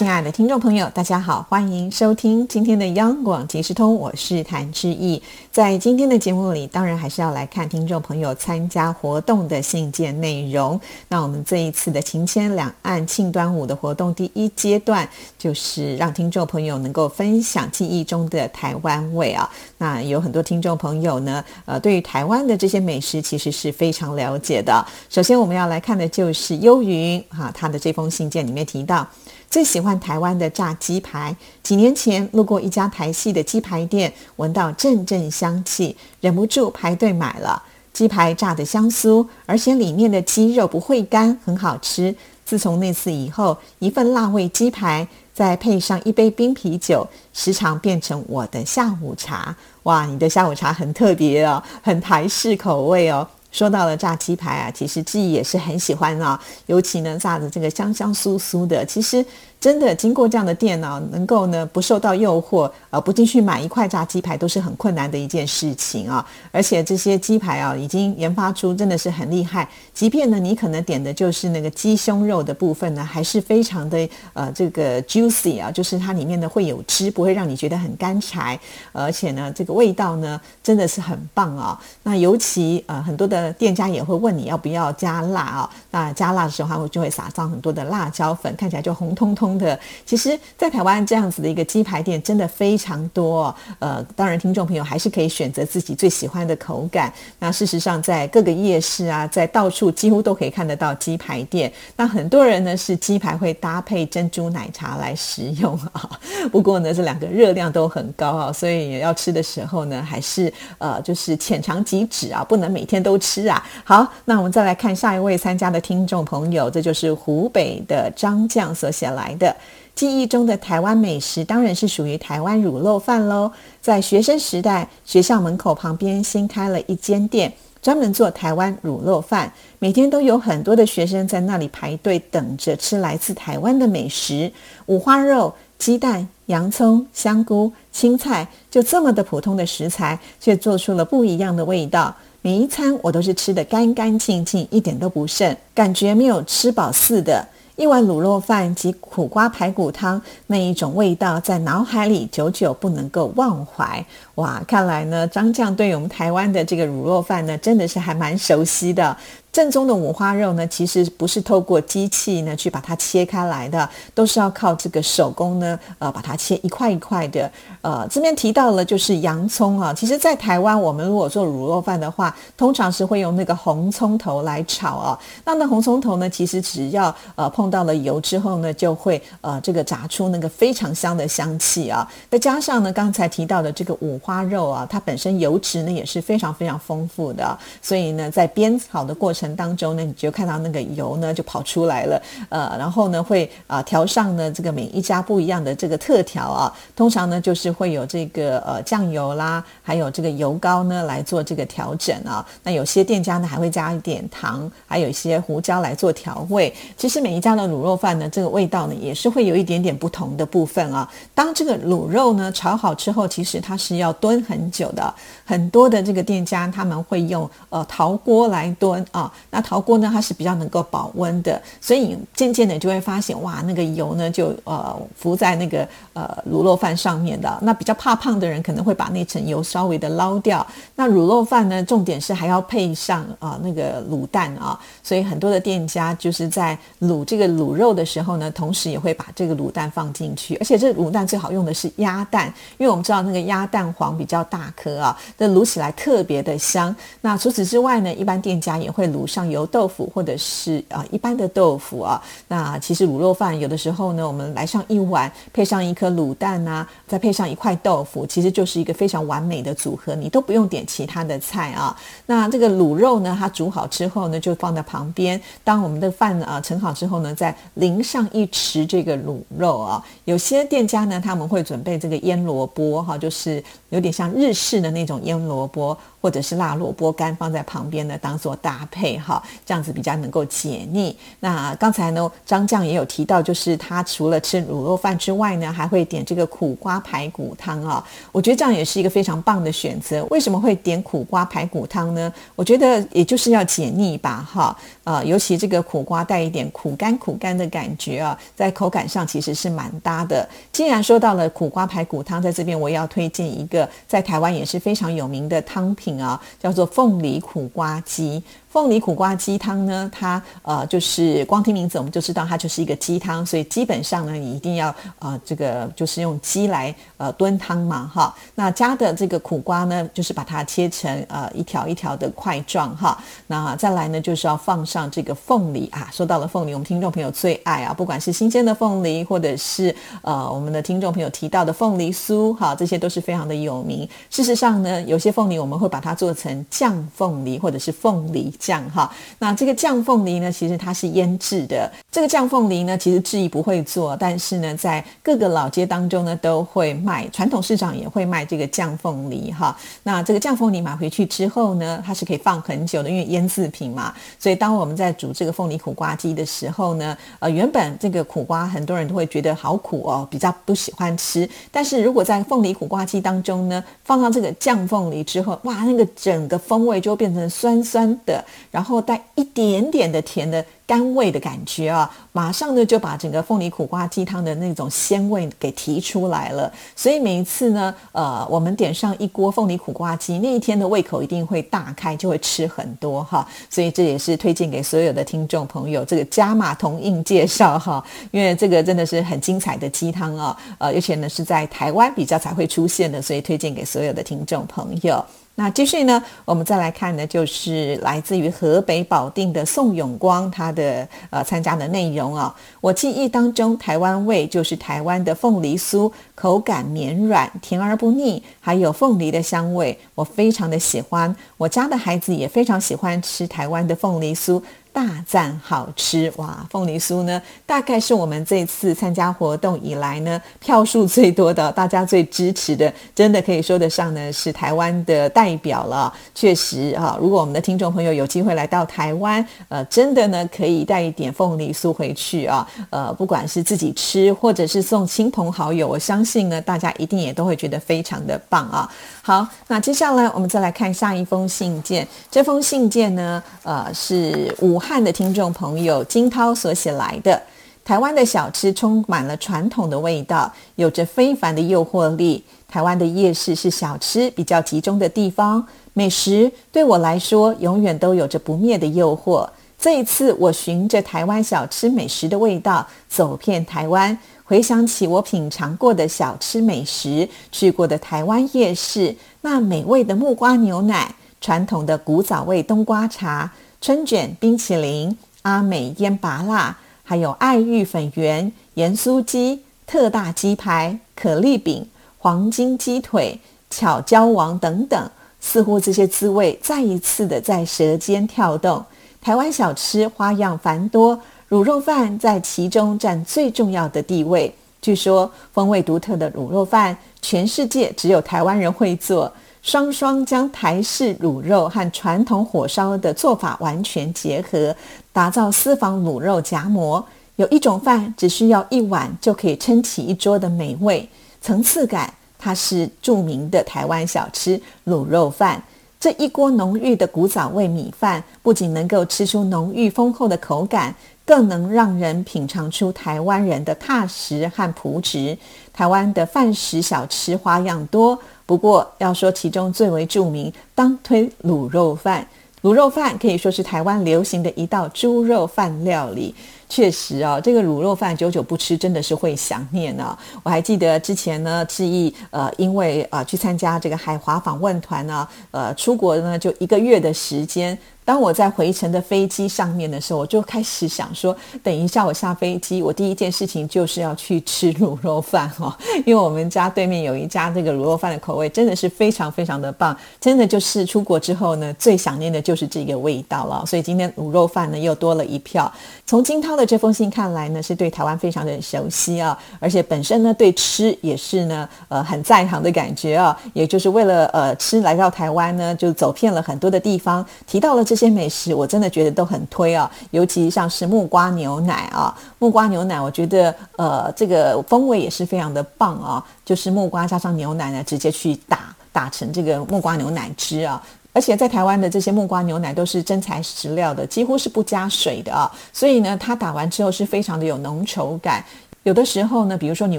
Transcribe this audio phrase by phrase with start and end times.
[0.00, 5.22] 亲爱的听众朋友，大家好，欢迎收听今天的央广即时通，我是谭志毅。
[5.52, 10.80] 在今天的节目里，当然还是要来看听众朋友参加活动的信件内容。
[11.08, 19.46] 那我们这一次的情牵两岸庆端午的活动，第一阶段就是让听众朋友能够分享记忆中的台湾味啊。
[19.76, 24.82] 那有很多听众朋友呢，呃，对于台湾的这些美食其实是非常了解的。
[25.10, 29.06] 首先我们要来看的就是幽云哈，他的这封信件里面提到。
[29.50, 31.36] 最喜欢台湾的炸鸡排。
[31.60, 37.60] 几年前路过一家台系的鸡排店，闻到阵阵香气，忍不住排队买了。
[37.92, 42.14] 鸡排炸得香酥，而且里面的鸡肉不会干，很好吃。
[42.44, 49.54] 自从那次以后，一份辣味鸡排再配上一杯冰啤酒，时常变成我的下午茶。
[49.82, 53.26] 哇，你的下午茶很特别哦，很台式口味哦。
[53.52, 59.24] 说到了炸鸡排啊，其实志毅也是很喜欢啊，尤其呢炸的这个香香酥酥的，其实。
[59.60, 66.26] 真的经过这样的电脑，能够呢不受到诱惑，呃，不进去买一块炸鸡排都是很困难的一件事情啊。
[66.50, 69.68] 而且这些鸡排啊，已经研发出真的是很厉害。
[69.92, 78.58] 即便呢你可能点的就是那个鸡胸肉的部分呢，还是非常的呃这个 juicy 啊，就是它里面呢会有汁，不会让你觉得很干柴。
[78.92, 81.78] 而且呢这个味道呢真的是很棒啊。
[82.02, 85.70] 那尤其呃很多的店家也会问你要不要加辣啊。
[85.90, 89.49] 那加辣的时候，他会就会撒上很多的辣椒粉，看起来就红彤彤。
[89.58, 93.54] 的，其实，在台湾这样子的一个鸡排店真的非常多。
[93.78, 97.12] 呃，当然，听众朋友还是可以选择自己最喜欢的口感。
[97.38, 101.72] 那事实上，在各个夜市啊，在到处几乎都可以看得到鸡排店。
[101.96, 106.18] 那很多人呢是鸡排会搭配珍珠奶茶来食用啊。
[106.52, 113.64] 不过呢，这两个热量都很高啊，所以要吃的时候呢，还是呃，就是浅尝即止啊，不能每天都吃啊。
[113.84, 119.34] 好，那我们再来看下一位参加的听众朋友，这就是湖北的张将所写来。
[119.40, 119.56] 的
[119.96, 123.50] 记忆中的台湾美食，当然是属于台湾卤肉饭喽。
[123.80, 127.52] 在学生时代，学校门口旁边新开了一间店，
[127.82, 134.52] 专门做台湾卤肉饭，每天都有很多的学生在那里排队等着吃来自台湾的美食。
[134.86, 142.14] 五花肉、鸡蛋、洋葱、香菇、青菜，就这么的普通的食材，却做出了不一样的味道。
[142.42, 147.46] 每一餐我都是吃的干干净净，一点都不剩，感觉没有吃饱似的。
[147.80, 154.04] 一碗卤肉饭及苦瓜排骨汤，那一种味道在脑海里久久不能够忘怀。
[154.34, 159.16] 哇，看来呢，张酱对我们台湾的这个卤肉饭呢，真的是还蛮熟悉的。
[159.52, 167.50] 正宗的五花肉呢，其实不是透过机器呢去把它切开来的，都是要靠这个手工呢，呃，把它切一块一块的。
[167.82, 175.18] 呃，这边提到了就是洋葱啊，其实，在台湾我们如果做卤肉饭的话，通常是会用那个红葱头来炒啊。
[175.44, 182.08] 那那红葱头呢，其实只要呃碰到了油之后呢，就会呃这个炸出那个非常香的香气啊。
[182.30, 189.39] 再加上呢，刚才提到的这个五花肉啊，它本身油脂呢也是非常非常丰富的，所以呢，在煸炒的过程。
[189.40, 202.44] 程当中呢，你就看到那个油呢就跑出来了，呃，然后呢会啊调上呢这个每一家不一样的这个特调啊，通常呢就是会有这个呃酱油啦，还有这个油膏呢来做这个调整啊。
[202.62, 206.72] 那有些店家呢还会加一点糖，还有一些胡椒来做调味。
[206.98, 211.10] 其实每一家的卤肉饭呢，这个味道呢也是会有一点点不同的部分啊。
[211.34, 215.14] 当这个卤肉呢炒好之后，其实它是要炖很久的，
[215.46, 219.29] 很多的这个店家他们会用呃陶锅来炖啊。
[219.50, 225.88] 那陶锅呢，它是比较能够保温的，所以渐渐的就会发现，哇，那个油呢就呃浮在那个
[226.20, 227.58] 呃卤肉饭上面的。
[227.62, 230.66] 那比较怕胖的人可能会把那层油稍微的捞掉。
[230.94, 246.94] 那卤肉饭呢，重点是还要配上啊那个卤蛋啊，所以很多的店家就是在卤这个卤肉的时候呢，同时也会把这个卤蛋放进去，而且这卤蛋最好用的是鸭蛋，因为我们知道那个鸭蛋黄比较大颗啊，那卤起来特别的香。
[247.22, 249.30] 那除此之外呢，一般店家也会卤。
[249.30, 261.96] 上油豆腐或者是啊一般的豆腐啊，那其实卤肉饭有的时候呢，我们来上一碗，配上一颗卤蛋啊，再配上一块豆腐，其实就是一个非常完美的组合，你都不用点其他的菜啊。
[262.26, 265.40] 那这个卤肉呢，它煮好之后呢，就放在旁边。
[265.64, 270.04] 当我们的饭啊盛好之后呢，再淋上一匙这个卤肉啊。
[270.24, 278.86] 有些店家呢，他们会准备这个腌萝卜哈，就是有点像日式的那种腌萝卜，或者是辣萝卜干放在旁边呢，当做搭。
[278.90, 281.16] 配哈，这样子比较能够解腻。
[281.38, 288.02] 那刚才呢，张酱也有提到，就是他除了吃卤肉饭之外呢，还会点这个苦瓜排骨汤啊。
[288.30, 290.24] 我觉得这样也是一个非常棒的选择。
[290.30, 292.32] 为什么会点苦瓜排骨汤呢？
[292.54, 294.76] 我觉得也就是要解腻吧，哈。
[295.02, 300.48] 呃，尤其这个苦瓜带一点苦干苦干的感觉啊，在口感上其实是蛮搭的。
[300.70, 308.40] 既然说到了苦瓜排骨汤，在这边我也要推荐一个在台湾也是非常有名的汤品啊，叫做凤梨苦瓜鸡。
[308.70, 318.32] 凤梨苦瓜鸡汤呢，它呃就是光听名字我们就知道它就是一个鸡汤，所以基本上呢，你一定要呃这个就是用鸡来呃炖汤嘛哈。
[318.54, 323.18] 那加的这个苦瓜呢，就是把它切成呃一条一条的块状哈。
[323.48, 326.08] 那再来呢，就是要放上这个凤梨啊。
[326.12, 329.92] 说到了凤梨，我们听众朋友最爱啊，不管是新鲜的凤梨，或者是
[330.22, 334.08] 呃我们的听众朋友提到的凤梨酥哈，这些都是非常的有名。
[334.30, 338.54] 事实上呢，有些凤梨我们会把它做成酱凤梨或者是凤梨。
[338.60, 341.90] 酱哈，那这个酱凤梨呢，其实它是腌制的。
[342.12, 349.74] 这个酱凤梨呢，其实志毅不会做，但是呢，在各个老街当中呢，都会卖，传统市场也会卖这个酱凤梨哈。
[350.02, 354.12] 那这个酱凤梨买回去之后呢，它是可以放很久的，因为腌制品嘛。
[354.38, 361.48] 所以当我们在煮这个凤梨苦瓜鸡的时候呢，呃，原本这个苦瓜很多人都会觉得好苦哦，比较不喜欢吃。
[361.70, 368.44] 但是如果在凤梨苦瓜鸡当中呢，放上这个酱凤梨之后，哇，那个整个风味就变成酸酸的。
[368.70, 376.72] 然后带一点点的甜的甘味的感觉啊，马上呢就把整个凤梨苦瓜鸡汤的那种鲜味给提出来了。
[376.96, 383.46] 所以每一次呢，呃，我们点上一锅凤梨苦瓜鸡，那一天的胃口一定会大开，就会吃很多哈。
[383.68, 395.24] 所以这也是推荐给所有的听众朋友，这个加码同印介绍哈，因为这个真的是很精彩的鸡汤啊，呃，而且呢是在台湾比较才会出现的，所以推荐给所有的听众朋友。
[395.60, 402.54] 那继续呢，我们再来看呢，就是来自于河北保定的宋永光他的呃参加的内容啊。
[402.80, 411.36] 我记忆当中，台湾味就是台湾的凤梨酥，口感绵软，甜而不腻，还有凤梨的香味，我非常的喜欢。
[411.58, 414.62] 我家的孩子也非常喜欢吃台湾的凤梨酥。
[414.92, 416.66] 大赞好吃哇！
[416.68, 426.12] 凤梨酥呢，大概是我们这次参加活动以来呢，票数最多的，大家最支持的，真的可以说得上呢是台湾的代表了。
[426.34, 438.90] 确实啊，如果我们的听众朋友有机会来到台湾，呃，真的呢可以带一点凤梨酥回去啊，呃，不管是自己吃或者是送亲朋好友，我相信呢大家一定也都会觉得非常的棒啊。
[439.22, 444.79] 好，那接下来我们再来看下一封信件，这封信件呢，呃，是五。
[444.80, 447.40] 汉的听众朋友金涛所写来的，
[447.84, 452.42] 台湾的小吃充满了传统的味道，有着非凡的诱惑力。
[452.66, 459.48] 台湾的夜市是小吃比较集中的地方，美食对我来说永远都有着不灭的诱惑。
[459.78, 473.50] 这一次，我循着台湾小吃美食的味道走遍台湾，回想起我品尝过的小吃美食，去过的台湾夜市，那美味的木瓜牛奶，传统的古早味冬瓜茶。
[473.80, 481.88] 春卷、冰淇淋、阿美腌拔辣，还有爱玉粉圆、盐酥鸡、特大鸡排、可丽饼、
[482.18, 483.40] 黄金鸡腿、
[483.70, 485.10] 巧椒王等等，
[485.40, 488.84] 似乎这些滋味再一次的在舌尖跳动。
[489.22, 491.18] 台湾小吃花样繁多，
[491.48, 494.54] 卤肉饭在其中占最重要的地位。
[494.82, 499.32] 据说风味独特的卤肉饭，全世界只有台湾人会做。
[499.62, 504.74] 双双将台式卤肉和传统火烧的做法完全结合，
[505.12, 507.04] 打造私房卤肉夹馍。
[507.36, 511.08] 有一种饭只需要一碗就可以撑起一桌的美味，
[511.40, 512.12] 层次感。
[512.38, 515.62] 它是著名的台湾小吃卤肉饭。
[515.98, 520.94] 这一锅浓郁的古早味米饭，不仅能够吃出浓郁丰厚的口感，
[521.26, 525.36] 更能让人品尝出台湾人的踏实和朴质。
[525.70, 528.18] 台湾的饭食小吃花样多。
[528.50, 532.26] 不过要说其中最为著名，当推卤肉饭。
[532.62, 536.34] 卤肉饭可以说是台湾流行的一道猪肉饭料理。
[536.68, 540.18] 确实哦，这个卤肉饭久久不吃，真的是会想念呢。
[540.42, 547.78] 我还记得之前呢，志毅呃，因为啊去参加这个海华访问团呢，呃，出国呢就一个月的时间。
[548.04, 555.72] 当我在回程的飞机上面的时候，我就开始想说，等一下我下飞机，我第一件事情就是要去吃卤肉饭哦，
[556.04, 563.64] 因为我们家对面有一家这个卤肉饭的口味真的是非常非常的棒，真的就是出国之后呢，最想念的就是这个味道了。
[563.64, 565.72] 所以今天卤肉饭呢又多了一票。
[566.04, 590.80] 从金涛的这封信看来呢，是对台湾非常的熟悉啊，而且本身呢对吃也是呢呃很在行的感觉啊，也就是为了呃吃来到台湾呢，就走遍了很多的地方，提到了这些美食，我真的觉得都很推啊，尤其像是木瓜牛奶啊，木瓜牛奶，我觉得呃这个风味也是非常的棒啊，就是木瓜加上牛奶呢，直接去打打成这个木瓜牛奶汁啊。
[591.12, 598.44] 而且在台湾的这些木瓜牛奶都是真材实料的，几乎是不加水的啊，所以呢，它打完之后是非常的有浓稠感。
[598.84, 599.98] 有的时候呢，比如说你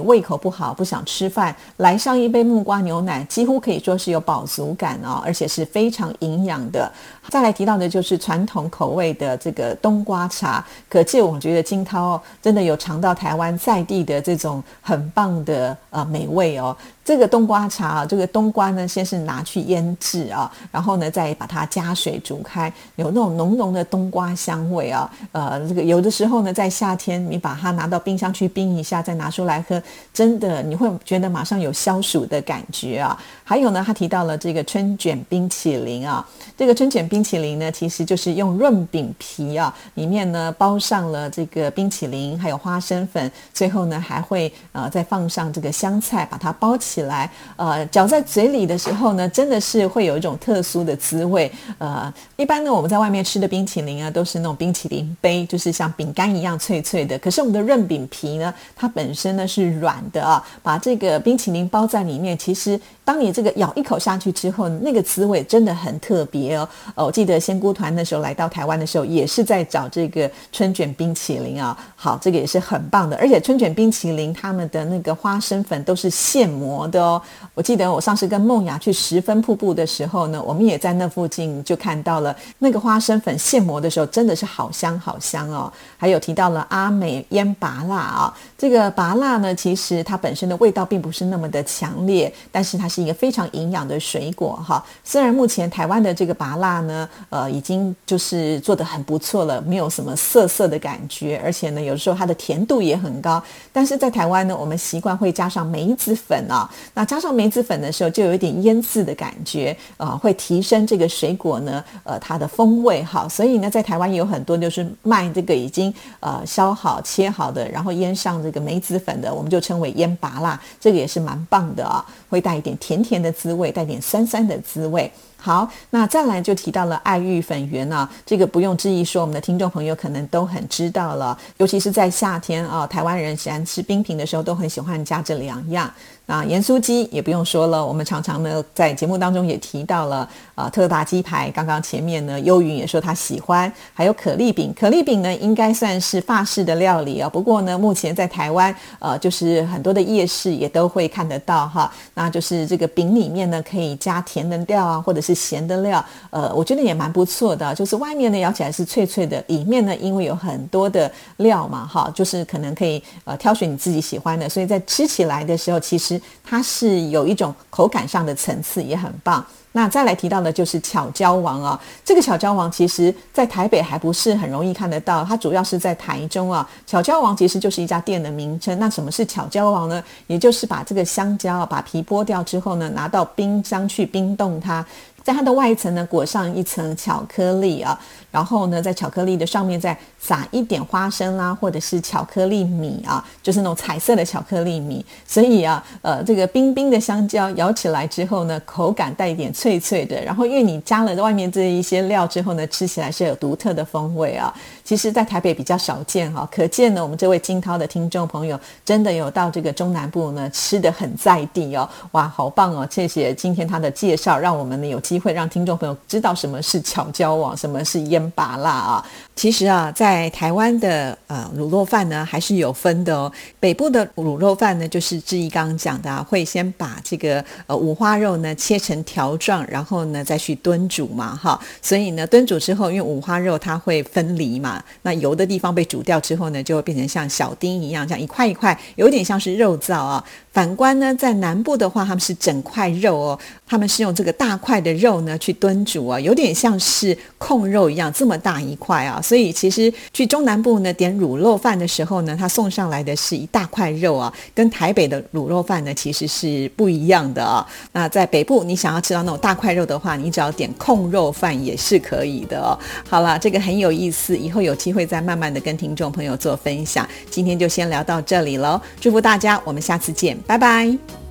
[0.00, 6.90] 胃口不好，不想吃饭，来上一杯木瓜牛奶，几乎可以说是有饱足感哦，而且是非常营养的。
[7.28, 16.76] 再来提到的就是传统口味的这个冬瓜茶，可见我觉得金涛真的有尝到台湾在地的这种很棒的呃美味哦。
[17.04, 25.10] 这个冬瓜茶啊，这个冬瓜呢，先是拿去腌制啊，然后呢再把它加水煮开，有那种浓浓的冬瓜香味啊。
[25.32, 29.82] 呃，这个有的时候呢，在夏天你把它拿到冰箱去冰一下，再拿出来喝，
[30.14, 33.18] 真的你会觉得马上有消暑的感觉啊。
[33.42, 36.24] 还有呢，他提到了这个春卷冰淇淋啊，
[36.56, 51.52] 这个春卷冰淇淋呢，其实就是用润饼皮啊，里面呢包上了这个冰淇淋，还有花生粉，最后呢还会呃再放上这个香菜，把它包起来，呃嚼在嘴里的时候呢，真的是会有一种特殊的滋味。
[51.76, 57.18] 呃，一般呢我们在外面吃的冰淇淋啊，都是那种冰淇淋杯，就是像饼干一样脆脆的。
[57.18, 66.68] 可是我们的润饼皮呢，它本身呢是软的啊，把这个冰淇淋包在里面，其实当你这个咬一口下去之后，那个滋味真的很特别哦。
[66.94, 71.76] 哦，我记得仙姑团那时候来到台湾的时候，也是在找这个春卷冰淇淋啊。
[71.96, 73.16] 好，这个也是很棒的。
[73.16, 77.20] 而且春卷冰淇淋他们的那个花生粉都是现磨的哦。
[77.54, 85.72] 我记得我上次跟梦雅去十分瀑布的时候呢，我们也在那附近就看到了那个花生粉现磨的时候，真的是好香好香哦。
[85.96, 94.82] 还有提到了阿美腌拔辣啊，这个拔辣呢，其实它本身的味道并不是那么的强烈，但是它是一个非常营养的水果哈。
[95.02, 103.42] 虽然目前台湾的这个拔辣呢，呃，已经就是做的很不错了，没有什么涩涩的感觉，而且呢，有时候它的甜度也很高。
[103.72, 113.28] 但是在台湾呢，我们习惯会加上梅子粉啊，那加上梅子粉的时候，就有一点腌制的感觉啊，会提升这个水果呢，呃，它的风味哈。
[113.28, 125.08] 所以呢，在台湾有很多就是卖这个已经呃削好切好的，然后腌上这个梅子粉的，我们就称为腌拔辣，这个也是蛮棒的啊，会带一点甜甜的滋味，带点酸酸的滋味。
[125.42, 135.92] 好，那再来就提到了爱玉粉圆啊，这个不用质疑，说我们的听众朋友可能都很知道了，尤其是在夏天啊，台湾人喜欢吃冰品的时候，都很喜欢加这两样。
[136.26, 141.50] 那，盐酥鸡也不用说了，我们常常呢在节目当中也提到了啊，特大鸡排。
[141.50, 144.72] 刚刚前面呢，幽云也说他喜欢，还有可丽饼。
[144.78, 147.28] 可丽饼呢，应该算是法式的料理啊。
[147.28, 151.92] 不过呢，目前在台湾，呃，就是很多的夜市也都会看得到哈。
[152.14, 156.04] 那就是这个饼里面呢，可以加甜的料啊，或者是咸的料。
[156.30, 157.74] 呃，我觉得也蛮不错的。
[157.74, 166.20] 就是外面呢咬起来是脆脆的，里面呢因为有很多的料嘛，哈，就是可能可以呃挑选你自己喜欢的，所以在吃起来的时候，其实。
[166.44, 169.42] 它是有一种口感上的层次，也很棒。
[169.72, 176.68] 那再来提到的就是巧椒王啊，这个巧椒王其实在台北还不是很容易看得到，它主要是在台中啊。
[176.86, 178.78] 巧椒王其实就是一家店的名称。
[178.78, 180.02] 那什么是巧椒王呢？
[180.26, 184.84] 也就是把这个香蕉啊把皮剥掉之后呢，拿到冰箱去冰冻它。
[185.24, 187.96] 在它的外层呢裹上一层巧克力啊，
[188.32, 195.06] 然后呢在巧克力的上面再撒一点花生啦，或者是巧克力米啊，就是那种彩色的巧克力米。
[195.24, 200.20] 所以啊，呃，这个冰冰的香蕉咬起来之后呢，口感带一点脆脆的。
[200.24, 204.52] 然后因为你加了外面这一些料之后呢，吃起来是有独特的风味啊。
[204.82, 211.86] 其实，在台北比较少见哈，可见呢，我们这位金涛的听众朋友真的有到这个中南部呢，吃的很在地哦。
[212.12, 212.88] 哇，好棒哦！
[212.90, 215.02] 谢谢今天他的介绍，让我们呢有。
[215.02, 219.04] 机会让听众朋友知道什么是巧椒网，什么是腌拔辣啊！
[219.34, 223.30] 其实啊，在台湾的呃卤肉饭呢，还是有分的哦。
[223.58, 231.60] 北部的卤肉饭呢，就是志毅刚刚讲的，啊，会先把这个呃五花肉呢切成条状，然后呢再去炖煮嘛，哈。
[231.82, 234.71] 所以呢，炖煮之后，因为五花肉它会分离嘛，
[235.02, 240.22] 那油的地方被煮掉之后呢，就会变成像小丁一样，像一块一块，有点像是肉燥啊。
[240.52, 249.18] 反观呢，在南部的话，他们是整块肉哦，他们是用这个大块的肉呢去炖煮啊，有点像是控肉一样这么大一块啊。
[249.22, 257.66] 所以其实去中南部呢点卤肉饭的时候呢，他送上来的是一大块肉啊，跟台北的卤肉饭呢其实是不一样的啊。
[257.92, 262.78] 那在北部，你想要吃到那种大块肉的话，你只要点控肉饭也是可以的哦。
[263.08, 267.08] 好了，这个很有意思，以后有机会再慢慢的跟听众朋友做分享。
[267.30, 271.21] 今天就先聊到这里喽，祝福大家，我们下次见，拜拜。